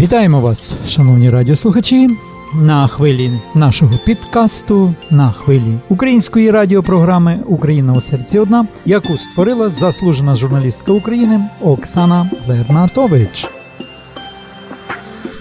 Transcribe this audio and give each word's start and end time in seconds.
Вітаємо 0.00 0.40
вас, 0.40 0.74
шановні 0.88 1.30
радіослухачі, 1.30 2.08
на 2.54 2.86
хвилі 2.86 3.40
нашого 3.54 3.98
підкасту, 4.06 4.94
на 5.10 5.32
хвилі 5.32 5.78
української 5.88 6.50
радіопрограми 6.50 7.40
Україна 7.46 7.92
у 7.92 8.00
серці 8.00 8.38
одна, 8.38 8.66
яку 8.84 9.18
створила 9.18 9.68
заслужена 9.68 10.34
журналістка 10.34 10.92
України 10.92 11.40
Оксана 11.60 12.30
Лернатович. 12.48 13.50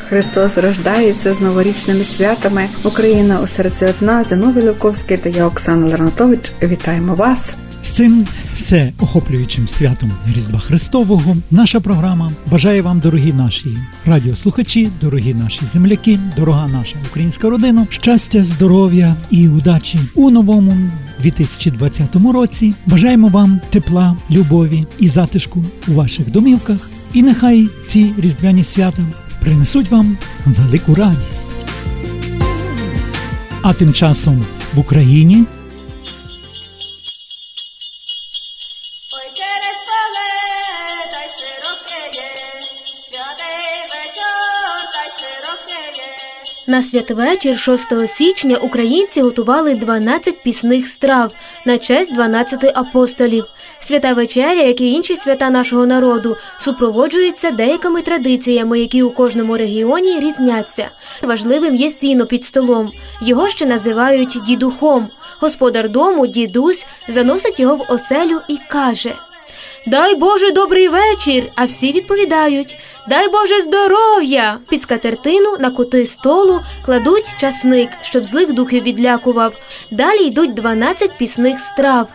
Христос 0.09 0.57
рождається 0.57 1.33
з 1.33 1.39
новорічними 1.39 2.03
святами. 2.03 2.69
Україна 2.83 3.39
у 3.43 3.47
серці 3.47 3.85
одна 3.85 4.23
Зиновій 4.23 4.61
Луковський 4.61 5.17
та 5.17 5.29
я 5.29 5.47
Оксана 5.47 5.87
Лернатович. 5.87 6.51
Вітаємо 6.63 7.15
вас. 7.15 7.53
З 7.83 7.89
цим 7.89 8.25
все 8.59 8.93
охоплюючим 8.99 9.67
святом 9.67 10.11
Різдва 10.35 10.59
Христового 10.59 11.37
наша 11.51 11.79
програма 11.79 12.31
бажає 12.51 12.81
вам, 12.81 12.99
дорогі 12.99 13.33
наші 13.33 13.77
радіослухачі, 14.05 14.89
дорогі 15.01 15.33
наші 15.33 15.65
земляки, 15.65 16.19
дорога 16.37 16.67
наша 16.67 16.97
українська 17.09 17.49
родина, 17.49 17.87
щастя, 17.89 18.43
здоров'я 18.43 19.15
і 19.29 19.47
удачі 19.47 19.99
у 20.15 20.29
новому 20.29 20.91
2020 21.21 22.15
році. 22.15 22.73
Бажаємо 22.85 23.27
вам 23.27 23.61
тепла, 23.69 24.15
любові 24.31 24.85
і 24.99 25.07
затишку 25.07 25.63
у 25.87 25.93
ваших 25.93 26.31
домівках. 26.31 26.89
І 27.13 27.23
нехай 27.23 27.69
ці 27.87 28.13
різдвяні 28.17 28.63
свята 28.63 29.03
принесуть 29.41 29.91
вам 29.91 30.17
велику 30.45 30.95
радість. 30.95 31.65
А 33.61 33.73
тим 33.73 33.93
часом 33.93 34.43
в 34.73 34.79
Україні. 34.79 35.45
На 46.69 46.83
святвечір 46.83 47.59
6 47.59 48.07
січня 48.07 48.57
українці 48.57 49.21
готували 49.21 49.75
12 49.75 50.43
пісних 50.43 50.87
страв 50.87 51.31
на 51.65 51.77
честь 51.77 52.13
12 52.13 52.77
апостолів. 52.77 53.45
Свята 53.79 54.13
вечеря, 54.13 54.61
як 54.61 54.81
і 54.81 54.91
інші 54.91 55.15
свята 55.15 55.49
нашого 55.49 55.85
народу, 55.85 56.37
супроводжується 56.59 57.51
деякими 57.51 58.01
традиціями, 58.01 58.79
які 58.79 59.03
у 59.03 59.11
кожному 59.11 59.57
регіоні 59.57 60.19
різняться. 60.19 60.89
Важливим 61.21 61.75
є 61.75 61.89
сіно 61.89 62.25
під 62.25 62.45
столом. 62.45 62.91
Його 63.21 63.49
ще 63.49 63.65
називають 63.65 64.37
дідухом. 64.47 65.09
Господар 65.39 65.89
дому, 65.89 66.27
дідусь, 66.27 66.85
заносить 67.07 67.59
його 67.59 67.75
в 67.75 67.85
оселю 67.89 68.41
і 68.47 68.57
каже. 68.69 69.15
Дай 69.87 70.15
Боже 70.15 70.51
добрий 70.51 70.87
вечір. 70.87 71.43
А 71.55 71.65
всі 71.65 71.91
відповідають 71.91 72.75
Дай 73.07 73.29
Боже 73.29 73.61
здоров'я! 73.61 74.59
Під 74.69 74.81
скатертину 74.81 75.57
на 75.59 75.71
кути 75.71 76.05
столу 76.05 76.59
кладуть 76.85 77.35
часник, 77.37 77.89
щоб 78.01 78.25
злих 78.25 78.53
духів 78.53 78.83
відлякував. 78.83 79.53
Далі 79.91 80.23
йдуть 80.23 80.53
12 80.53 81.17
пісних 81.17 81.59
страв. 81.59 82.07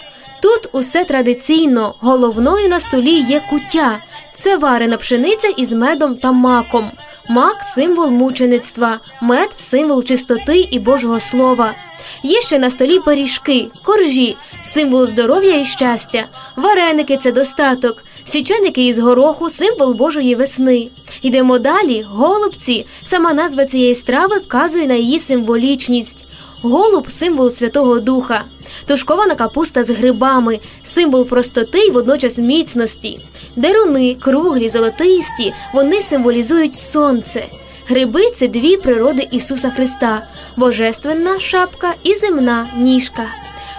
Тут 0.43 0.69
усе 0.73 1.05
традиційно, 1.05 1.95
головною 2.01 2.69
на 2.69 2.81
столі 2.81 3.13
є 3.13 3.43
куття. 3.51 3.99
Це 4.37 4.57
варена 4.57 4.97
пшениця 4.97 5.49
із 5.49 5.73
медом 5.73 6.17
та 6.17 6.33
маком. 6.33 6.91
Мак 7.29 7.57
символ 7.75 8.11
мучеництва, 8.11 9.01
мед 9.21 9.51
символ 9.71 10.05
чистоти 10.05 10.59
і 10.71 10.79
Божого 10.79 11.21
слова. 11.21 11.75
Є 12.23 12.41
ще 12.41 12.59
на 12.59 12.71
столі 12.71 13.01
пиріжки, 13.01 13.69
коржі, 13.83 14.37
символ 14.75 15.07
здоров'я 15.07 15.61
і 15.61 15.65
щастя, 15.65 16.25
вареники 16.57 17.17
це 17.17 17.33
достаток, 17.33 18.05
січеники 18.25 18.87
із 18.87 18.99
гороху, 18.99 19.51
символ 19.51 19.95
Божої 19.95 20.35
весни. 20.35 20.89
Йдемо 21.23 21.59
далі, 21.59 22.07
голубці. 22.11 22.87
Сама 23.05 23.33
назва 23.33 23.65
цієї 23.65 23.95
страви 23.95 24.39
вказує 24.39 24.87
на 24.87 24.95
її 24.95 25.19
символічність. 25.19 26.25
Голуб 26.63 27.11
символ 27.11 27.53
Святого 27.53 28.01
Духа, 28.01 28.45
тушкована 28.87 29.35
капуста 29.35 29.85
з 29.85 29.91
грибами, 29.91 30.61
символ 30.85 31.27
простоти 31.27 31.79
й 31.79 31.91
водночас 31.91 32.39
міцності. 32.39 33.21
Деруни, 33.57 34.17
круглі, 34.21 34.69
золотисті, 34.69 35.55
вони 35.75 36.03
символізують 36.03 36.75
сонце. 36.75 37.47
Гриби 37.89 38.31
це 38.31 38.49
дві 38.49 38.77
природи 38.77 39.29
Ісуса 39.31 39.71
Христа, 39.71 40.27
божественна 40.57 41.41
шапка 41.41 41.95
і 42.03 42.15
земна 42.15 42.67
ніжка. 42.77 43.27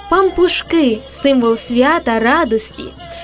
Пампушки 0.10 0.98
символ 1.10 1.58
свята, 1.58 2.20
радості. 2.20 2.84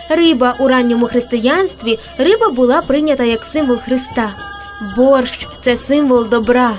Риба 0.10 0.56
у 0.60 0.68
ранньому 0.68 1.08
християнстві 1.08 2.00
риба 2.18 2.50
була 2.50 2.82
прийнята 2.82 3.24
як 3.24 3.44
символ 3.44 3.78
Христа. 3.78 4.34
Борщ 4.98 5.48
це 5.64 5.78
символ 5.78 6.30
добра. 6.30 6.74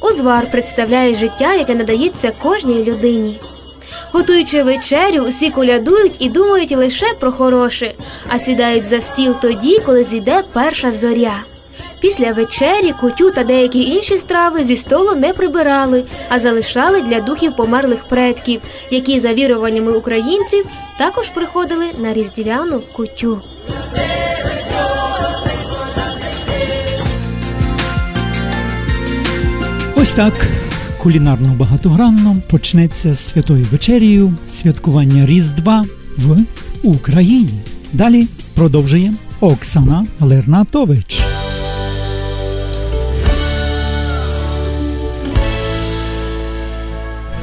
Узвар 0.00 0.50
представляє 0.50 1.14
життя, 1.14 1.54
яке 1.54 1.74
надається 1.74 2.32
кожній 2.42 2.84
людині. 2.84 3.40
Готуючи 4.12 4.62
вечерю, 4.62 5.22
усі 5.22 5.50
колядують 5.50 6.16
і 6.18 6.28
думають 6.28 6.76
лише 6.76 7.06
про 7.20 7.32
хороше, 7.32 7.94
а 8.28 8.38
сідають 8.38 8.86
за 8.86 9.00
стіл 9.00 9.34
тоді, 9.42 9.78
коли 9.78 10.04
зійде 10.04 10.42
перша 10.52 10.92
зоря. 10.92 11.42
Після 12.00 12.32
вечері 12.32 12.94
кутю 13.00 13.30
та 13.30 13.44
деякі 13.44 13.80
інші 13.80 14.18
страви 14.18 14.64
зі 14.64 14.76
столу 14.76 15.14
не 15.14 15.32
прибирали, 15.32 16.04
а 16.28 16.38
залишали 16.38 17.02
для 17.02 17.20
духів 17.20 17.56
померлих 17.56 18.04
предків, 18.04 18.60
які, 18.90 19.20
за 19.20 19.34
віруваннями 19.34 19.92
українців, 19.92 20.66
також 20.98 21.28
приходили 21.28 21.86
на 21.98 22.12
різдвяну 22.12 22.82
кутю. 22.92 23.42
Ось 29.94 30.12
так 30.12 30.46
кулінарно 30.98 31.54
багатогранно 31.54 32.36
почнеться 32.50 33.14
з 33.14 33.20
святою 33.20 33.66
вечерією 33.72 34.34
святкування 34.48 35.26
Різдва 35.26 35.84
в 36.18 36.36
Україні. 36.82 37.60
Далі 37.92 38.26
продовжує 38.54 39.12
Оксана 39.40 40.06
Лернатович. 40.20 41.25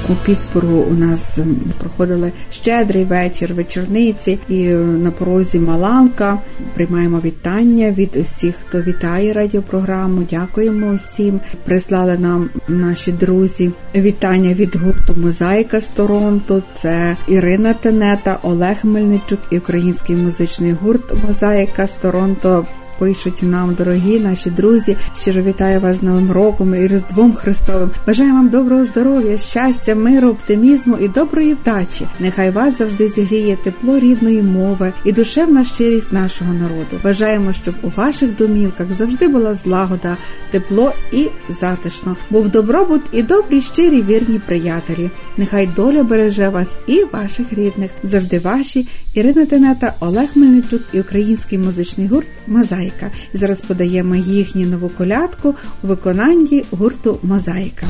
У 0.10 0.16
Піцбургу 0.26 0.78
у 0.78 0.94
нас 0.94 1.40
проходили 1.80 2.32
щедрий 2.52 3.04
вечір, 3.04 3.54
вечорниці, 3.54 4.40
і 4.50 4.64
на 4.74 5.12
порозі 5.12 5.60
Маланка 5.60 6.40
приймаємо 6.74 7.20
вітання 7.20 7.92
від 7.92 8.16
усіх, 8.16 8.56
хто 8.56 8.82
вітає 8.82 9.34
радіопрограму. 9.34 10.28
Дякуємо 10.30 10.88
усім. 10.88 11.40
Прислали 11.64 12.18
нам 12.18 12.50
наші 12.68 13.12
друзі 13.12 13.72
вітання 13.96 14.54
від 14.54 14.76
гурту 14.76 15.16
Мозаїка 15.18 15.80
з 15.80 15.88
Торонто. 15.88 16.62
Це 16.74 17.18
Ірина 17.28 17.74
Тенета, 17.74 18.40
Олег 18.44 18.78
Мельничук 18.84 19.40
і 19.52 19.58
український 19.58 20.16
музичний 20.16 20.72
гурт 20.72 21.14
Мозаїка 21.28 21.88
з 21.88 21.92
Торонто 21.92 22.66
пишуть 23.00 23.44
нам, 23.44 23.76
дорогі 23.76 24.20
наші 24.20 24.50
друзі. 24.50 24.98
Щиро 25.20 25.42
вітаю 25.42 25.80
вас 25.80 25.98
з 25.98 26.04
Новим 26.04 26.32
роком 26.32 26.76
і 26.76 26.88
Різдвом 26.88 27.34
Христовим. 27.34 27.92
Бажаю 28.08 28.34
вам 28.34 28.50
доброго 28.50 28.86
здоров'я, 28.86 29.38
щастя, 29.38 29.96
миру, 29.96 30.30
оптимізму 30.30 30.98
і 30.98 31.08
доброї 31.08 31.54
вдачі. 31.54 32.08
Нехай 32.20 32.50
вас 32.50 32.78
завжди 32.78 33.08
зігріє 33.08 33.58
тепло 33.64 34.00
рідної 34.00 34.42
мови 34.42 34.94
і 35.06 35.12
душевна 35.12 35.64
щирість 35.64 36.14
нашого 36.14 36.54
народу. 36.54 37.00
Бажаємо, 37.04 37.54
щоб 37.54 37.76
у 37.82 37.90
ваших 37.96 38.36
домівках 38.36 38.92
завжди 38.92 39.28
була 39.28 39.54
злагода, 39.54 40.18
тепло 40.52 40.94
і 41.12 41.28
затишно. 41.50 42.16
Був 42.30 42.50
добробут 42.50 43.02
і 43.12 43.22
добрі, 43.24 43.62
щирі, 43.62 44.02
вірні 44.02 44.40
приятелі. 44.46 45.12
Нехай 45.38 45.68
доля 45.68 46.04
береже 46.04 46.50
вас 46.50 46.68
і 46.88 47.04
ваших 47.04 47.54
рідних. 47.54 47.92
Завжди 48.04 48.40
ваші 48.40 48.88
Ірина 49.14 49.46
Тенета, 49.46 49.94
Олег 50.00 50.30
Мельничук 50.36 50.82
і 50.94 51.00
український 51.00 51.58
музичний 51.58 52.08
гурт 52.08 52.28
Мазай. 52.48 52.83
Мозаїка. 52.84 53.12
Зараз 53.34 53.62
подаємо 53.62 54.16
їхню 54.16 54.66
нову 54.66 54.90
колядку 54.90 55.56
у 55.84 55.88
виконанні 55.88 56.66
гурту 56.72 57.20
Мозаїка. 57.24 57.88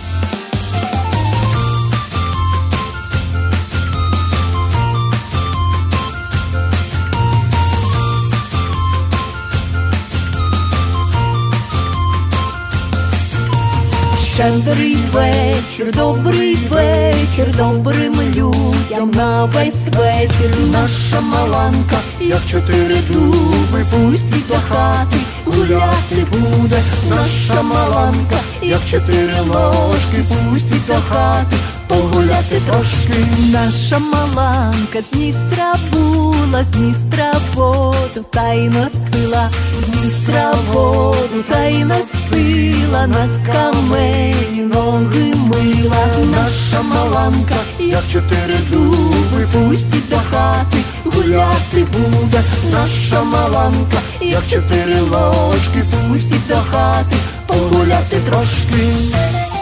Щедрий 14.36 14.98
вечір, 15.14 15.92
добрий 15.94 16.56
вечір, 16.56 17.46
добрим 17.58 18.14
людям 18.22 19.12
на 19.12 19.46
весь 19.46 19.98
вечір. 19.98 20.52
Наша 20.72 21.22
маланка, 21.22 21.98
як 22.22 22.42
чотири 22.48 22.96
дуби, 23.10 23.86
пустить 23.92 24.48
до 24.48 24.54
хати, 24.54 25.18
гуляти 25.46 26.26
буде, 26.32 26.82
наша 27.10 27.62
маланка, 27.62 28.40
як 28.62 28.80
чотири 28.90 29.40
ложки, 29.48 30.24
пустить 30.30 30.88
до 30.88 30.94
хати, 30.94 31.58
погуляти 31.88 32.62
трошки. 32.68 33.26
Наша 33.52 34.00
маланка 34.00 35.00
з 35.02 35.16
Дністра 35.16 35.76
була, 35.92 36.64
з 36.64 36.78
Дністра 36.78 37.34
воду 37.56 38.26
та 38.30 38.54
й 38.54 38.70
носила, 38.70 39.50
з 39.80 39.86
Дністра 39.86 40.54
воду 40.74 41.44
та 41.50 41.66
й 41.66 41.84
носила 41.84 42.13
мила, 42.34 43.08
на 43.08 43.30
камені 43.46 44.62
ноги 44.62 45.34
мила, 45.36 46.08
наша 46.32 46.82
маланка, 46.82 47.56
як 47.80 48.04
чотири 48.12 48.58
дуби, 48.72 49.48
пустіть 49.54 50.10
до 50.10 50.16
хати, 50.16 50.78
гуляти 51.06 51.88
буде, 51.94 52.44
наша 52.72 53.24
маланка, 53.24 53.98
як 54.22 54.48
чотири 54.48 55.00
ложки, 55.00 55.84
пустіть 56.10 56.48
до 56.48 56.56
хати, 56.56 57.16
погуляти 57.48 58.18
трошки. 58.30 59.53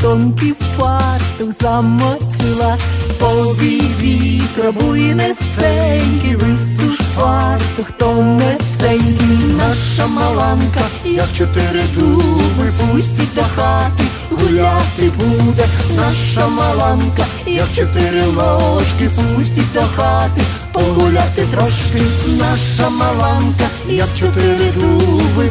Тонкий 0.00 0.54
фартух 0.78 1.48
замочила, 1.60 2.76
Повій 3.18 3.82
вітро 4.00 4.72
буйнесенький, 4.72 6.36
висуш 6.36 6.98
фартух 7.16 7.90
тонесенький, 7.90 9.38
наша 9.58 10.06
маланка, 10.06 10.80
як 11.04 11.32
чотири 11.36 11.82
дуби, 11.94 12.72
пустіть 12.78 13.34
до 13.34 13.42
хати, 13.42 14.04
гуляти 14.30 15.12
буде, 15.18 15.66
наша 15.96 16.48
маланка, 16.48 17.24
як 17.46 17.72
чотири 17.74 18.24
ложки, 18.26 19.10
пустіть 19.16 19.72
до 19.74 19.80
хати, 19.80 20.42
погуляти 20.72 21.46
трошки, 21.50 22.02
наша 22.38 22.90
маланка, 22.90 23.66
як 23.88 24.08
чотири 24.18 24.70
дуби, 24.74 25.50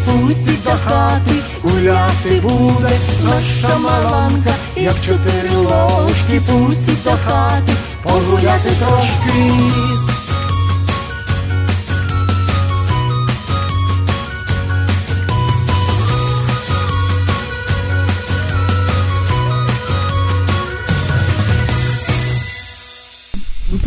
гуляти 2.30 2.42
буде, 2.42 3.00
наша 3.24 3.78
маланка, 3.78 4.54
як 4.76 4.96
чотири 5.02 5.56
ложки, 5.56 6.42
пустить 6.48 7.04
до 7.04 7.10
хати, 7.10 7.74
погуляти 8.04 8.70
трошки. 8.80 10.19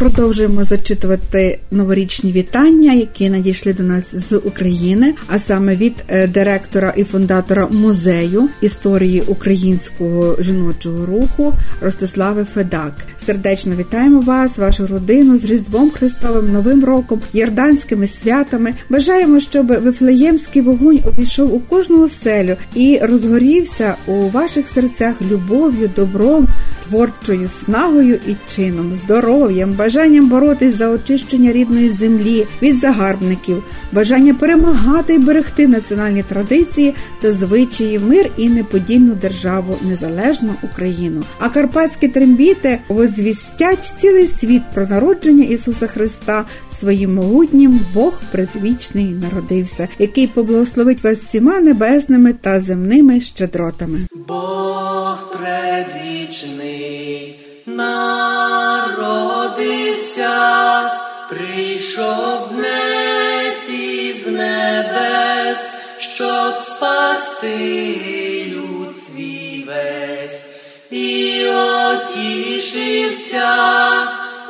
Продовжуємо 0.03 0.65
зачитувати 0.65 1.59
новорічні 1.71 2.33
вітання, 2.33 2.93
які 2.93 3.31
надійшли 3.31 3.73
до 3.73 3.83
нас 3.83 4.05
з 4.13 4.37
України, 4.37 5.15
а 5.29 5.39
саме 5.39 5.77
від 5.77 5.93
е, 6.09 6.27
директора 6.27 6.95
і 6.97 7.05
фундатора 7.05 7.69
музею 7.71 8.49
історії 8.61 9.23
українського 9.27 10.37
жіночого 10.41 11.07
руху 11.07 11.55
Ростислави 11.81 12.45
Федак. 12.55 12.93
Сердечно 13.27 13.77
вітаємо 13.77 14.21
вас, 14.21 14.59
вашу 14.59 14.87
родину 14.87 15.39
з 15.39 15.45
Різдвом 15.45 15.91
Христовим 15.91 16.53
Новим 16.53 16.85
роком, 16.85 17.21
Йорданськими 17.33 18.09
святами. 18.09 18.73
Бажаємо, 18.89 19.41
щоб 19.41 19.67
вифлеємський 19.67 20.63
вогонь 20.63 21.01
обійшов 21.05 21.55
у 21.55 21.61
кожну 21.61 22.03
оселю 22.03 22.57
і 22.75 22.99
розгорівся 23.03 23.95
у 24.07 24.29
ваших 24.29 24.69
серцях 24.69 25.15
любов'ю, 25.31 25.91
добром, 25.97 26.47
творчою 26.93 27.49
снагою 27.65 28.21
і 28.29 28.37
чином, 28.55 28.95
здоров'ям, 28.95 29.73
бажанням 29.73 30.29
боротись 30.29 30.75
за 30.75 30.89
очищення 30.89 31.53
рідної 31.53 31.89
землі 31.89 32.47
від 32.63 32.79
загарбників, 32.79 33.63
бажання 33.93 34.35
перемагати 34.35 35.15
і 35.15 35.19
берегти 35.19 35.69
національні 35.69 36.23
традиції 36.23 36.95
та 37.21 37.33
звичаї, 37.33 37.99
мир 37.99 38.31
і 38.37 38.49
неподільну 38.49 39.15
державу, 39.15 39.77
незалежну 39.83 40.55
Україну. 40.63 41.23
А 41.39 41.49
карпатські 41.49 42.09
трембіти 42.09 42.79
возвістять 42.89 43.93
цілий 44.01 44.27
світ 44.27 44.63
про 44.75 44.87
народження 44.87 45.45
Ісуса 45.45 45.87
Христа 45.87 46.45
своїм 46.81 47.15
могутнім 47.15 47.81
Бог 47.95 48.21
предвічний 48.33 49.05
народився, 49.05 49.89
який 49.99 50.27
поблагословить 50.27 51.05
вас 51.05 51.19
всіма 51.19 51.61
небесними 51.61 52.33
та 52.33 52.61
земними 52.61 53.21
щедротами. 53.21 53.99
Бог 54.29 55.37
предвічний 55.39 56.82
народився, 57.67 59.11
прийшов 61.31 62.49
днес 62.51 63.69
із 63.69 64.27
небес, 64.27 65.69
щоб 65.99 66.59
спасти 66.59 67.97
люд 68.47 68.97
свій 69.07 69.65
весь, 69.67 70.47
і 70.91 71.47
отішився, 71.49 73.49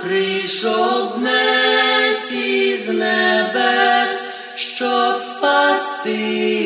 прийшов 0.03 1.19
днес 1.19 2.33
із 2.33 2.89
небес, 2.89 4.23
щоб 4.55 5.19
спасти 5.19 6.62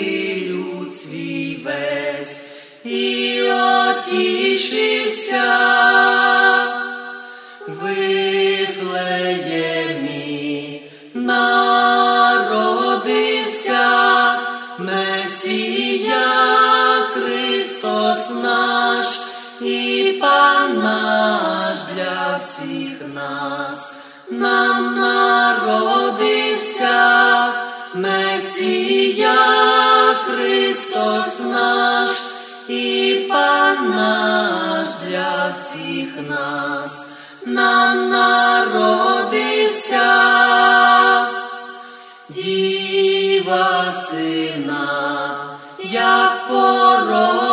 отішився 4.06 5.46
Вифлеємі 7.68 8.92
народився 11.14 12.26
Месія 14.78 16.26
Христос 17.14 18.30
наш 18.42 19.20
і 19.60 20.18
Пан 20.20 20.78
наш 20.82 21.78
для 21.94 22.36
всіх 22.40 23.00
нас, 23.14 23.92
нам 24.30 24.94
народився 25.00 26.26
Месія 27.94 29.36
Христос 30.26 31.40
наш 31.40 32.25
наш 34.06 34.88
для 35.08 35.52
всіх 35.54 36.08
нас, 36.30 37.06
нам 37.46 38.10
народився, 38.10 40.08
діва 42.28 43.92
сина, 43.92 45.36
як 45.78 46.48
породила, 46.48 47.45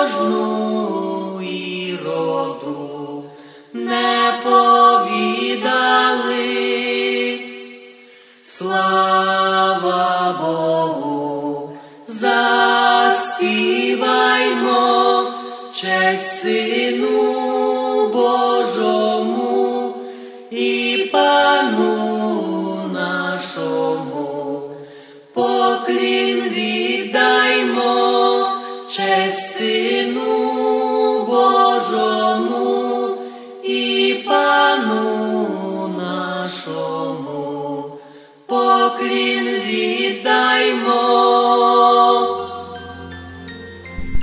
hoje 0.00 0.18
não. 0.20 0.49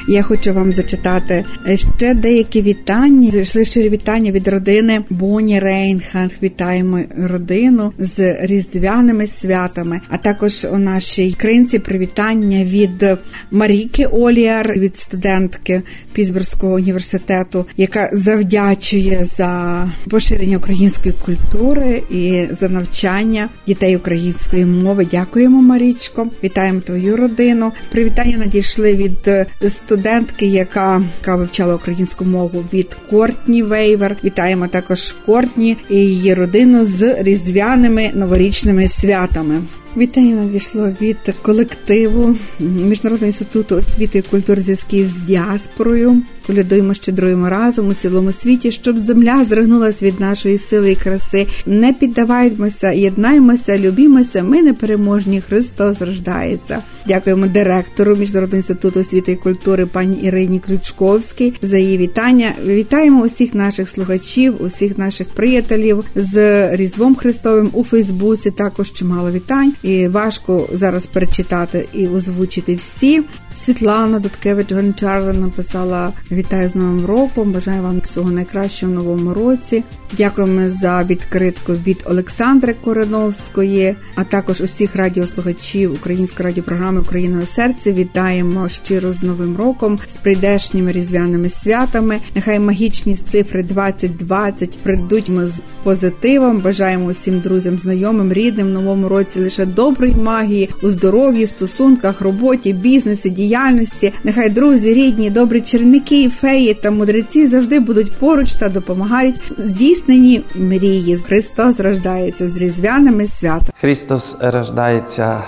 Я 0.09 0.23
хочу 0.23 0.53
вам 0.53 0.71
зачитати 0.71 1.45
ще 1.75 2.13
деякі 2.13 2.61
вітання. 2.61 3.31
Зайшли 3.31 3.65
щирі 3.65 3.89
вітання 3.89 4.31
від 4.31 4.47
родини 4.47 5.01
Боні 5.09 5.59
Рейнханг. 5.59 6.31
Вітаємо 6.43 6.99
родину 7.17 7.93
з 7.99 8.37
різдвяними 8.41 9.27
святами. 9.27 9.99
А 10.09 10.17
також 10.17 10.65
у 10.73 10.77
нашій 10.77 11.33
кринці 11.33 11.79
привітання 11.79 12.63
від 12.63 13.05
Маріки 13.51 14.05
Оліар, 14.05 14.73
від 14.73 14.97
студентки 14.97 15.81
Пітсбурзького 16.13 16.73
університету, 16.73 17.65
яка 17.77 18.09
завдячує 18.13 19.25
за 19.37 19.91
поширення 20.09 20.57
української 20.57 21.15
культури 21.25 22.01
і 22.11 22.45
за 22.59 22.69
навчання 22.69 23.49
дітей 23.67 23.95
української 23.95 24.65
мови. 24.65 25.07
Дякуємо, 25.11 25.61
Марічко. 25.61 26.27
Вітаємо 26.43 26.79
твою 26.79 27.17
родину. 27.17 27.71
Привітання 27.91 28.37
надійшли 28.37 28.95
від 28.95 29.47
студентів 29.69 29.96
студентки, 29.97 30.45
яка, 30.45 31.03
яка 31.19 31.35
вивчала 31.35 31.75
українську 31.75 32.25
мову 32.25 32.65
від 32.73 32.97
Кортні 33.09 33.63
Вейвер. 33.63 34.17
Вітаємо 34.23 34.67
також 34.67 35.15
Кортні 35.25 35.77
і 35.89 35.95
її 35.95 36.33
родину 36.33 36.85
з 36.85 37.23
різдвяними 37.23 38.11
новорічними 38.13 38.87
святами. 38.87 39.61
Вітання 39.97 40.35
надійшло 40.35 40.89
від 41.01 41.17
колективу 41.41 42.35
Міжнародного 42.59 43.27
інституту 43.27 43.75
освіти 43.75 44.19
і 44.19 44.21
культури 44.21 44.61
зв'язків 44.61 45.09
з 45.09 45.27
діаспорою. 45.27 46.21
Колядуємо, 46.47 46.93
щедруємо 46.93 47.49
разом 47.49 47.87
у 47.87 47.93
цілому 47.93 48.31
світі, 48.31 48.71
щоб 48.71 48.97
земля 48.97 49.45
зригнулась 49.49 50.03
від 50.03 50.19
нашої 50.19 50.57
сили 50.57 50.91
і 50.91 50.95
краси. 50.95 51.47
Не 51.65 51.93
піддаваймося, 51.93 52.91
єднаймося, 52.91 53.77
любімося. 53.77 54.43
Ми 54.43 54.61
непереможні. 54.61 55.41
Христос 55.41 56.01
рождається. 56.01 56.79
Дякуємо 57.07 57.47
директору 57.47 58.15
Міжнародного 58.15 58.57
інституту 58.57 58.99
освіти 58.99 59.31
і 59.31 59.35
культури 59.35 59.85
пані 59.85 60.17
Ірині 60.21 60.59
Ключковській 60.59 61.53
за 61.61 61.77
її 61.77 61.97
вітання. 61.97 62.53
Вітаємо 62.65 63.21
усіх 63.21 63.53
наших 63.53 63.89
слухачів, 63.89 64.61
усіх 64.61 64.97
наших 64.97 65.27
приятелів 65.27 66.03
з 66.15 66.67
Різдвом 66.75 67.15
Христовим 67.15 67.69
у 67.73 67.83
Фейсбуці. 67.83 68.51
Також 68.51 68.93
чимало 68.93 69.31
вітань, 69.31 69.73
і 69.83 70.07
важко 70.07 70.69
зараз 70.73 71.05
перечитати 71.05 71.85
і 71.93 72.07
озвучити 72.07 72.75
всі. 72.75 73.23
Світлана 73.59 74.19
Дудкевич 74.19 74.71
Гончар 74.71 75.33
написала 75.37 76.13
Вітаю 76.31 76.69
з 76.69 76.75
Новим 76.75 77.05
роком! 77.05 77.51
Бажаю 77.51 77.81
вам 77.81 77.99
всього 77.99 78.31
найкращого 78.31 78.91
в 78.91 78.95
новому 78.95 79.33
році. 79.33 79.83
Дякуємо 80.17 80.69
за 80.81 81.03
відкритку 81.03 81.73
від 81.73 82.03
Олександри 82.05 82.75
Кореновської, 82.83 83.95
а 84.15 84.23
також 84.23 84.61
усіх 84.61 84.95
радіослухачів 84.95 85.93
української 85.93 86.49
радіопрограми 86.49 86.99
Україна 86.99 87.39
у 87.43 87.45
серці. 87.45 87.91
Вітаємо 87.91 88.69
щиро 88.69 89.11
з 89.11 89.23
Новим 89.23 89.57
роком, 89.57 89.99
з 90.09 90.15
прийдешніми 90.15 90.91
різдвяними 90.91 91.49
святами. 91.49 92.19
Нехай 92.35 92.59
магічні 92.59 93.15
цифри 93.15 93.63
2020 93.63 94.83
прийдуть 94.83 95.29
ми 95.29 95.45
з 95.45 95.53
позитивом. 95.83 96.59
Бажаємо 96.59 97.05
усім 97.05 97.39
друзям, 97.39 97.77
знайомим, 97.77 98.33
рідним 98.33 98.67
в 98.67 98.69
новому 98.69 99.09
році 99.09 99.39
лише 99.39 99.65
доброї 99.65 100.15
магії 100.15 100.69
у 100.81 100.89
здоров'ї, 100.89 101.47
стосунках, 101.47 102.21
роботі, 102.21 102.73
бізнесі, 102.73 103.29
діяльності. 103.47 104.13
Нехай 104.23 104.49
друзі, 104.49 104.93
рідні, 104.93 105.29
добрі 105.29 105.61
черники, 105.61 106.29
феї 106.29 106.73
та 106.73 106.91
мудреці 106.91 107.47
завжди 107.47 107.79
будуть 107.79 108.17
поруч 108.17 108.53
та 108.53 108.69
допомагають 108.69 109.53
здійсненні 109.57 110.43
мрії. 110.55 111.15
Христос 111.15 111.79
рождається 111.79 112.47
з 112.47 112.57
різдвяними 112.57 113.27
святами. 113.27 113.71
Христос 113.79 114.37
рождається, 114.41 115.41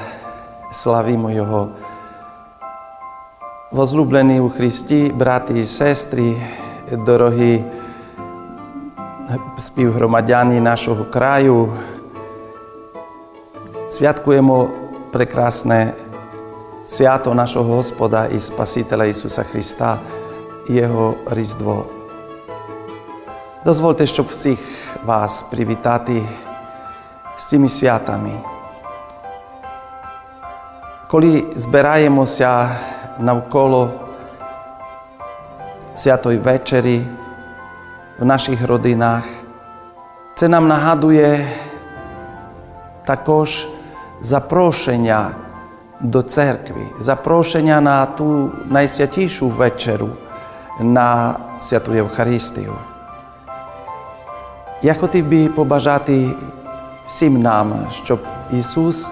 славімо 0.71 1.31
Його. 1.31 1.69
Возлюблені 3.71 4.39
у 4.39 4.49
Христі, 4.49 5.11
браті 5.15 5.53
і 5.59 5.65
сестри, 5.65 6.35
дорогі 7.05 7.63
співгромадяни 9.59 10.61
нашого 10.61 11.05
краю, 11.05 11.73
святкуємо 13.89 14.69
прекрасне 15.11 15.93
свято 16.89 17.33
нашого 17.33 17.75
Господа 17.75 18.25
і 18.25 18.39
Спасителя 18.39 19.05
Ісуса 19.05 19.43
Христа, 19.43 19.97
Його 20.67 21.15
Різдво. 21.31 21.85
Дозвольте, 23.65 24.05
щоб 24.05 24.27
всіх 24.27 24.59
вас 25.05 25.41
привітати 25.41 26.23
з 27.37 27.49
цими 27.49 27.69
святами. 27.69 28.31
Коли 31.07 31.43
збираємося 31.55 32.69
навколо 33.19 33.91
святої 35.95 36.37
вечері 36.37 37.01
в 38.19 38.25
наших 38.25 38.67
родинах, 38.67 39.23
це 40.35 40.47
нам 40.47 40.67
нагадує 40.67 41.47
також 43.05 43.67
запрошення 44.21 45.31
до 45.99 46.21
церкви, 46.21 46.81
запрошення 46.99 47.81
на 47.81 48.05
ту 48.05 48.51
найсвятішу 48.69 49.47
вечеру, 49.47 50.09
на 50.79 51.35
святу 51.59 51.95
Євхаристію. 51.95 52.73
Я 54.81 54.93
хотів 54.93 55.29
би 55.29 55.47
побажати 55.47 56.29
всім 57.07 57.41
нам, 57.41 57.87
щоб 58.03 58.19
Ісус, 58.53 59.09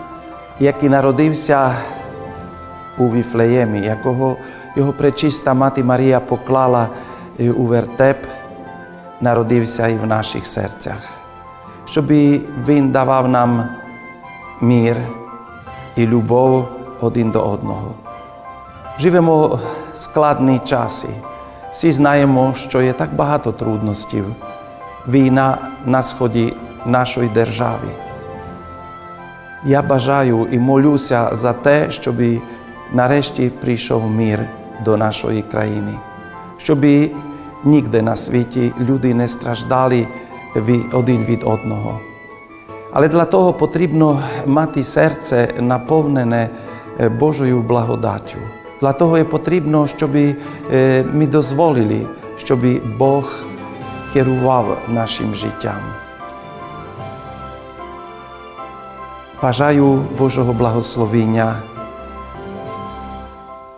який 0.60 0.90
народився 0.90 1.76
у 2.98 3.12
Віфлеємі, 3.12 3.80
якого 3.80 4.38
його 4.76 4.94
пречиста 4.94 5.54
мати 5.54 5.84
Марія 5.84 6.20
поклала 6.20 6.88
у 7.40 7.64
вертеп, 7.64 8.18
народився 9.22 9.88
і 9.88 9.98
в 9.98 10.06
наших 10.06 10.48
серцях, 10.48 10.98
щоб 11.86 12.08
Він 12.68 12.92
давав 12.92 13.30
нам 13.30 13.70
мір 14.62 14.98
і 15.98 16.08
любов 16.08 16.68
один 17.02 17.32
до 17.32 17.42
одного. 17.42 17.92
Живемо 19.00 19.60
складні 19.94 20.60
часи. 20.60 21.08
Всі 21.74 21.92
знаємо, 21.92 22.54
що 22.54 22.82
є 22.82 22.94
так 22.94 23.16
багато 23.16 23.52
трудностей. 23.52 24.24
Війна 25.08 25.58
на 25.86 26.04
сході 26.04 26.54
нашої 26.86 27.30
держави. 27.30 27.88
Я 29.66 29.82
бажаю 29.82 30.48
і 30.52 30.60
молюся 30.60 31.30
за 31.32 31.54
те, 31.54 31.92
щоб 31.92 32.16
нарешті 32.94 33.50
прийшов 33.50 34.10
мир 34.10 34.46
до 34.86 34.98
нашої 34.98 35.42
країни, 35.42 35.94
щоб 36.58 36.86
ніде 37.64 38.02
на 38.02 38.16
світі 38.16 38.72
люди 38.80 39.14
не 39.14 39.28
страждали 39.28 40.08
один 40.94 41.26
від 41.26 41.44
одного. 41.44 42.00
Але 42.93 43.09
для 43.09 43.25
того 43.25 43.53
потрібно 43.53 44.21
мати 44.47 44.83
серце 44.83 45.49
наповнене 45.61 46.49
Божою 47.21 47.63
благодаттю. 47.63 48.39
Для 48.81 48.93
того 48.93 49.19
є 49.19 49.25
потрібно, 49.25 49.87
щоб 49.87 50.11
ми 51.13 51.27
дозволили, 51.27 52.07
щоб 52.37 52.61
Бог 52.99 53.33
керував 54.13 54.79
нашим 54.89 55.35
життям. 55.35 55.81
Бажаю 59.43 60.01
Божого 60.19 60.53
благословення. 60.53 61.57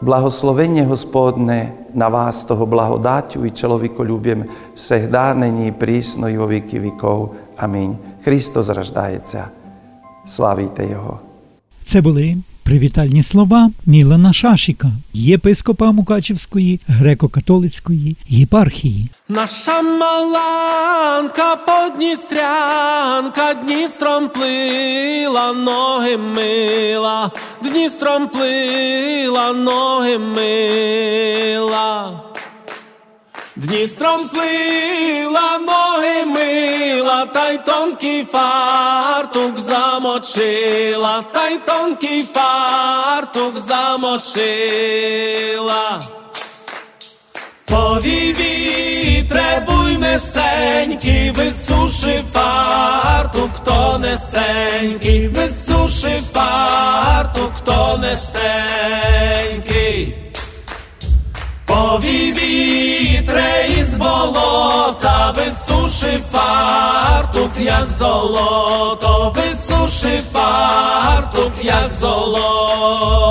Благословення 0.01 0.87
Господне 0.87 1.73
на 1.95 2.09
вас, 2.09 2.45
того 2.45 2.67
благодаттю 2.67 3.47
і 3.47 3.51
чоловіколюб'ям 3.51 4.45
всегда, 4.77 5.35
нині 5.35 5.69
і 5.69 5.73
прісно, 5.73 6.31
і 6.31 6.39
во 6.39 6.49
віки 6.49 6.81
віков. 6.81 7.35
Амінь. 7.57 7.97
Христос 8.30 8.70
рождається. 8.70 9.48
Славіте 10.28 10.88
Його. 10.88 11.20
Це 11.86 12.02
були 12.02 12.38
привітальні 12.64 13.24
слова 13.24 13.72
Мілана 13.86 14.34
Шашіка, 14.34 14.92
єпископа 15.14 15.92
Мукачівської 15.92 16.80
греко-католицької 16.90 18.16
єпархії. 18.28 19.10
Наша 19.30 19.82
маланка 19.82 21.56
подністрянка 21.56 23.54
Дністром 23.54 24.28
плила, 24.28 25.54
ноги 25.54 26.18
мила, 26.18 27.32
Дністром 27.64 28.28
плила, 28.28 29.54
ноги 29.54 30.18
мила. 30.18 32.22
Дністром 33.60 34.30
плила, 34.30 35.58
ноги 35.68 36.26
мила, 36.26 37.26
та 37.26 37.50
й 37.50 37.58
тонкий 37.58 38.26
фартук 38.32 39.60
замочила, 39.60 41.24
та 41.34 41.48
й 41.48 41.58
тонкий 41.58 42.26
фартук 42.34 43.60
замочила. 43.60 44.82
Повій 47.66 48.34
вітре 48.34 49.68
буйнесенький, 49.68 51.32
висуши 51.32 52.24
фартук, 52.34 53.60
тонесенький, 53.64 55.28
висуши 55.28 56.22
фартук, 56.34 57.60
тонесенький. 57.66 58.70
Повій 61.66 62.29
вітре 62.29 62.29
із 64.20 64.26
болота, 64.26 65.34
висуши 65.38 66.20
фартук, 66.32 67.52
як 67.60 67.90
золото, 67.90 69.36
висуши 69.36 70.22
фартук, 70.34 71.52
як 71.62 71.94
золото. 71.94 73.24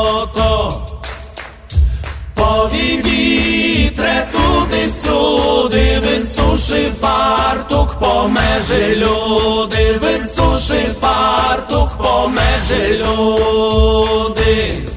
Повій 2.34 3.02
вітре 3.04 4.28
туди 4.32 4.88
сюди, 5.04 6.00
висуши 6.00 6.90
фартук, 7.00 7.94
по 8.00 8.28
межі 8.28 8.96
люди, 8.96 9.98
висуши 10.02 10.88
фартук, 11.00 11.90
по 11.98 12.28
межі 12.28 13.04
люди. 13.04 14.88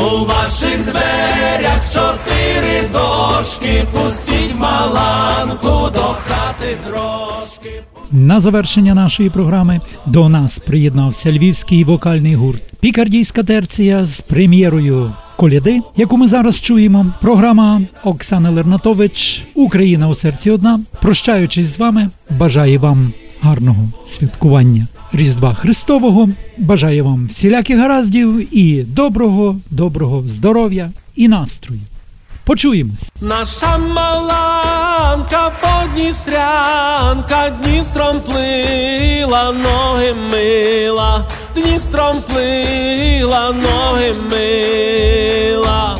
У 0.00 0.24
ваших 0.24 0.84
дверях 0.84 1.92
чотири 1.92 2.88
дошки, 2.92 3.84
пустіть 3.92 4.54
маланку 4.58 5.90
до 5.94 6.00
хати 6.00 6.78
трошки. 6.86 7.82
На 8.10 8.40
завершення 8.40 8.94
нашої 8.94 9.30
програми 9.30 9.80
до 10.06 10.28
нас 10.28 10.58
приєднався 10.58 11.32
львівський 11.32 11.84
вокальний 11.84 12.34
гурт 12.34 12.62
Пікардійська 12.80 13.42
терція 13.42 14.06
з 14.06 14.20
прем'єрою 14.20 15.12
коляди, 15.36 15.80
яку 15.96 16.16
ми 16.16 16.26
зараз 16.28 16.60
чуємо. 16.60 17.06
Програма 17.20 17.80
Оксани 18.04 18.50
Лернатович 18.50 19.44
Україна 19.54 20.08
у 20.08 20.14
серці 20.14 20.50
одна. 20.50 20.80
Прощаючись 21.00 21.66
з 21.66 21.78
вами, 21.78 22.10
бажає 22.38 22.78
вам 22.78 23.12
гарного 23.42 23.88
святкування 24.04 24.86
Різдва 25.12 25.54
Христового. 25.54 26.28
Бажаю 26.58 27.04
вам 27.04 27.26
всіляких 27.26 27.78
гараздів 27.78 28.56
і 28.58 28.82
доброго, 28.82 29.56
доброго 29.70 30.22
здоров'я 30.26 30.90
і 31.16 31.28
настрою. 31.28 31.80
Почуємось. 32.44 33.12
Наша 33.20 33.78
маланка 33.78 35.52
подністрянка 35.60 37.50
Дністром 37.64 38.20
плила, 38.20 39.52
ноги 39.52 40.14
мила, 40.30 41.26
Дністром 41.54 42.16
плила, 42.26 43.52
ноги 43.52 44.14
мила. 44.30 45.98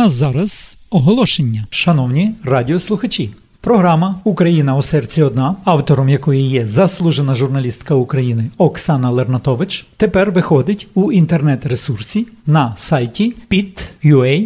А 0.00 0.08
зараз 0.08 0.78
оголошення. 0.90 1.66
Шановні 1.70 2.34
радіослухачі. 2.44 3.30
Програма 3.60 4.20
Україна 4.24 4.76
у 4.76 4.82
серці 4.82 5.22
одна, 5.22 5.56
автором 5.64 6.08
якої 6.08 6.48
є 6.48 6.66
заслужена 6.66 7.34
журналістка 7.34 7.94
України 7.94 8.50
Оксана 8.58 9.10
Лернатович, 9.10 9.86
тепер 9.96 10.30
виходить 10.30 10.88
у 10.94 11.12
інтернет-ресурсі 11.12 12.26
на 12.46 12.74
сайті 12.76 13.34
pit.ua.com 13.50 14.44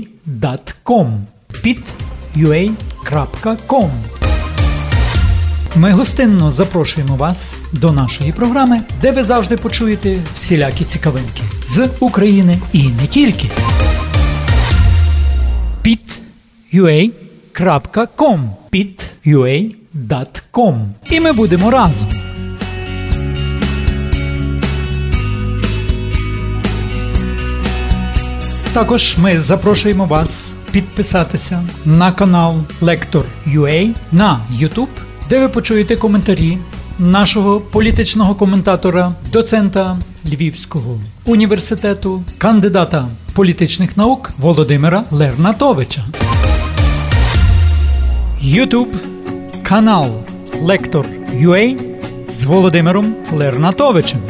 pit.ua.com 1.64 2.70
Ми 5.76 5.92
гостинно 5.92 6.50
запрошуємо 6.50 7.16
вас 7.16 7.56
до 7.72 7.92
нашої 7.92 8.32
програми, 8.32 8.80
де 9.02 9.10
ви 9.10 9.22
завжди 9.22 9.56
почуєте 9.56 10.16
всілякі 10.34 10.84
цікавинки 10.84 11.42
з 11.66 11.88
України 12.00 12.58
і 12.72 12.82
не 12.88 13.06
тільки. 13.06 13.48
pit.ua.com 15.84 17.20
pit.ua.com 18.72 19.94
І 21.10 21.20
ми 21.20 21.32
будемо 21.32 21.70
разом. 21.70 22.08
Також 28.72 29.16
ми 29.18 29.38
запрошуємо 29.38 30.04
вас 30.04 30.52
підписатися 30.70 31.64
на 31.84 32.12
канал 32.12 32.56
Lector.ua 32.82 33.90
на 34.12 34.40
YouTube, 34.60 34.88
де 35.28 35.40
ви 35.40 35.48
почуєте 35.48 35.96
коментарі 35.96 36.58
нашого 36.98 37.60
політичного 37.60 38.34
коментатора, 38.34 39.14
доцента 39.32 39.98
Львівського 40.26 41.00
університету, 41.24 42.22
кандидата 42.38 43.08
політичних 43.34 43.96
наук 43.96 44.30
Володимира 44.38 45.04
Лернатовича. 45.10 46.04
Ютуб 48.40 48.88
канал 49.62 50.10
Лектор 50.62 51.06
UA 51.34 51.76
з 52.28 52.44
Володимиром 52.44 53.14
Лернатовичем. 53.32 54.20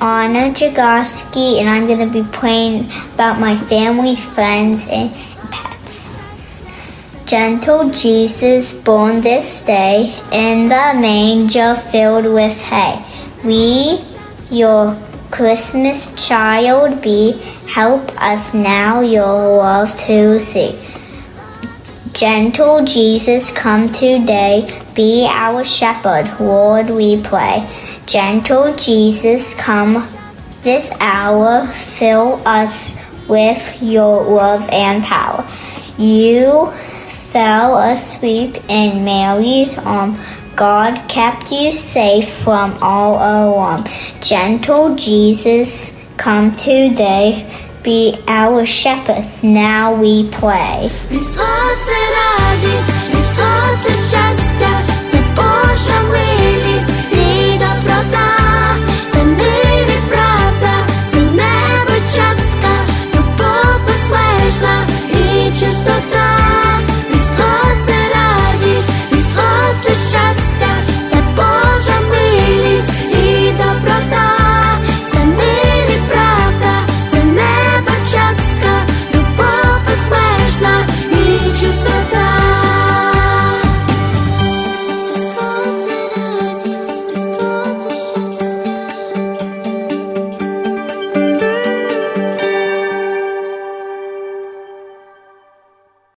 Anna 0.00 0.52
Jagoski, 0.54 1.60
and 1.60 1.68
I'm 1.68 1.86
going 1.86 2.06
to 2.06 2.22
be 2.22 2.28
playing 2.30 2.90
about 3.14 3.40
my 3.40 3.56
family's 3.56 4.20
friends 4.20 4.86
and 4.88 5.12
pets. 5.50 6.06
Gentle 7.26 7.90
Jesus, 7.90 8.72
born 8.84 9.20
this 9.20 9.66
day 9.66 10.14
in 10.32 10.68
the 10.68 10.98
manger 11.00 11.74
filled 11.90 12.32
with 12.32 12.60
hay. 12.60 13.04
We, 13.44 14.04
your 14.50 14.96
Christmas 15.30 16.14
child, 16.28 17.02
be. 17.02 17.32
Help 17.66 18.10
us 18.22 18.54
now 18.54 19.00
your 19.00 19.58
love 19.58 19.96
to 19.98 20.40
see. 20.40 20.78
Gentle 22.12 22.84
Jesus, 22.84 23.52
come 23.52 23.92
today. 23.92 24.82
Be 24.94 25.26
our 25.28 25.64
shepherd, 25.64 26.40
Lord, 26.40 26.90
we 26.90 27.20
pray. 27.22 27.68
Gentle 28.08 28.74
Jesus, 28.74 29.54
come 29.54 30.08
this 30.62 30.90
hour, 30.98 31.66
fill 31.66 32.40
us 32.46 32.96
with 33.28 33.82
your 33.82 34.24
love 34.24 34.66
and 34.72 35.04
power. 35.04 35.46
You 35.98 36.72
fell 37.10 37.76
asleep 37.76 38.56
in 38.70 39.04
Mary's 39.04 39.76
arm. 39.76 40.18
God 40.56 41.06
kept 41.10 41.52
you 41.52 41.70
safe 41.70 42.32
from 42.38 42.78
all 42.80 43.16
alarm. 43.16 43.84
Gentle 44.22 44.96
Jesus, 44.96 46.10
come 46.16 46.56
today. 46.56 47.44
Be 47.82 48.18
our 48.26 48.64
shepherd, 48.64 49.26
now 49.42 49.94
we 49.94 50.30
pray. 50.30 50.90